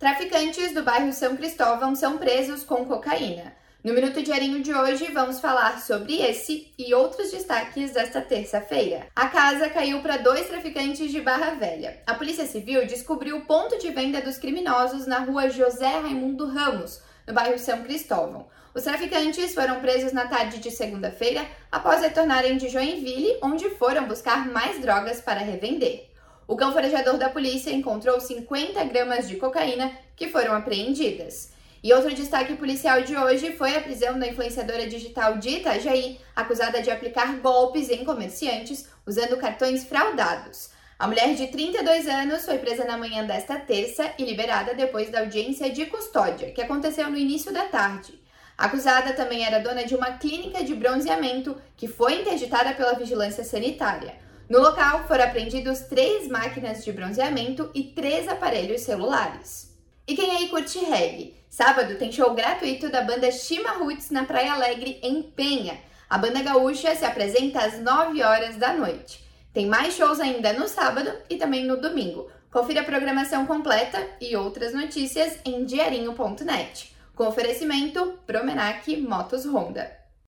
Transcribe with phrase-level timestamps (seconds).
[0.00, 3.52] Traficantes do bairro São Cristóvão são presos com cocaína.
[3.84, 9.08] No Minuto Diarinho de hoje, vamos falar sobre esse e outros destaques desta terça-feira.
[9.14, 12.00] A casa caiu para dois traficantes de Barra Velha.
[12.06, 17.02] A Polícia Civil descobriu o ponto de venda dos criminosos na rua José Raimundo Ramos,
[17.26, 18.48] no bairro São Cristóvão.
[18.74, 24.50] Os traficantes foram presos na tarde de segunda-feira após retornarem de Joinville, onde foram buscar
[24.50, 26.09] mais drogas para revender.
[26.50, 31.52] O cão farejador da polícia encontrou 50 gramas de cocaína que foram apreendidas.
[31.80, 36.82] E outro destaque policial de hoje foi a prisão da influenciadora digital de Itajaí, acusada
[36.82, 40.70] de aplicar golpes em comerciantes usando cartões fraudados.
[40.98, 45.20] A mulher de 32 anos foi presa na manhã desta terça e liberada depois da
[45.20, 48.20] audiência de custódia, que aconteceu no início da tarde.
[48.58, 53.44] A acusada também era dona de uma clínica de bronzeamento que foi interditada pela vigilância
[53.44, 54.28] sanitária.
[54.50, 59.78] No local foram apreendidos três máquinas de bronzeamento e três aparelhos celulares.
[60.08, 61.36] E quem aí curte reggae?
[61.48, 65.78] Sábado tem show gratuito da banda Shima Roots na Praia Alegre, em Penha.
[66.08, 69.24] A banda gaúcha se apresenta às 9 horas da noite.
[69.54, 72.28] Tem mais shows ainda no sábado e também no domingo.
[72.50, 76.92] Confira a programação completa e outras notícias em diarinho.net.
[77.14, 79.99] Com oferecimento Promenac Motos Honda.